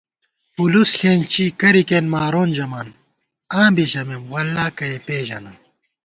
پُولُوس 0.53 0.89
ݪېنچی، 0.99 1.45
کرِیکېن 1.59 2.05
مارون 2.13 2.49
ژمان، 2.57 2.87
آں 3.59 3.69
بی 3.75 3.85
ژمېم 3.91 4.23
“واللہ 4.31 4.65
کَہ 4.77 4.85
یےپېژَنم” 4.91 5.57